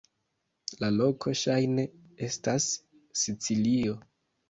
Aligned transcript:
La 0.83 0.89
loko 1.01 1.35
ŝajne 1.43 1.87
estas 2.31 2.71
Sicilio. 3.25 4.01